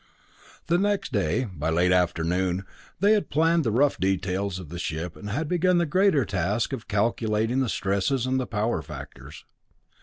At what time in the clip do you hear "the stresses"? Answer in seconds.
7.59-8.25